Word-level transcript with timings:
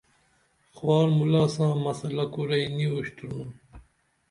خوار 0.75 1.07
مَولاساں 1.15 1.73
مسلہ 1.85 2.25
کورئی 2.33 2.65
نی 2.75 2.85
اُشترونُن 2.93 3.49